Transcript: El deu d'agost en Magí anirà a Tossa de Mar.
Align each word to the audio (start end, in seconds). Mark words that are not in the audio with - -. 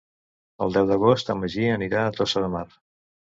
El 0.65 0.71
deu 0.77 0.87
d'agost 0.91 1.29
en 1.33 1.39
Magí 1.41 1.67
anirà 1.75 2.01
a 2.07 2.15
Tossa 2.17 2.45
de 2.47 2.51
Mar. 2.57 2.65